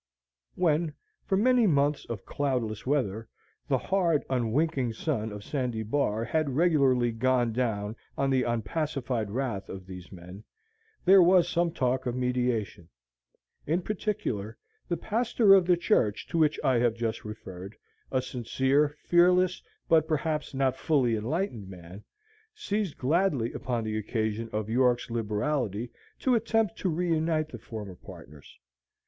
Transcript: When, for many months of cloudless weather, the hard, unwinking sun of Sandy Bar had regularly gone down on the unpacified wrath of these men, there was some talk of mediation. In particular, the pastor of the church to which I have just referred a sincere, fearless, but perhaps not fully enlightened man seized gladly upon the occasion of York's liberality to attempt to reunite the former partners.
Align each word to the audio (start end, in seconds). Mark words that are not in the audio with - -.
When, 0.55 0.95
for 1.27 1.37
many 1.37 1.67
months 1.67 2.05
of 2.05 2.25
cloudless 2.25 2.87
weather, 2.87 3.29
the 3.67 3.77
hard, 3.77 4.25
unwinking 4.31 4.93
sun 4.93 5.31
of 5.31 5.43
Sandy 5.43 5.83
Bar 5.83 6.23
had 6.23 6.55
regularly 6.55 7.11
gone 7.11 7.53
down 7.53 7.95
on 8.17 8.31
the 8.31 8.41
unpacified 8.41 9.29
wrath 9.29 9.69
of 9.69 9.85
these 9.85 10.11
men, 10.11 10.43
there 11.05 11.21
was 11.21 11.47
some 11.47 11.71
talk 11.71 12.07
of 12.07 12.15
mediation. 12.15 12.89
In 13.67 13.83
particular, 13.83 14.57
the 14.87 14.97
pastor 14.97 15.53
of 15.53 15.67
the 15.67 15.77
church 15.77 16.25
to 16.29 16.39
which 16.39 16.59
I 16.63 16.79
have 16.79 16.95
just 16.95 17.23
referred 17.23 17.75
a 18.11 18.23
sincere, 18.23 18.97
fearless, 19.03 19.61
but 19.87 20.07
perhaps 20.07 20.55
not 20.55 20.77
fully 20.77 21.15
enlightened 21.15 21.69
man 21.69 22.03
seized 22.55 22.97
gladly 22.97 23.53
upon 23.53 23.83
the 23.83 23.99
occasion 23.99 24.49
of 24.51 24.67
York's 24.67 25.11
liberality 25.11 25.91
to 26.21 26.33
attempt 26.33 26.75
to 26.79 26.89
reunite 26.89 27.49
the 27.49 27.59
former 27.59 27.93
partners. 27.93 28.57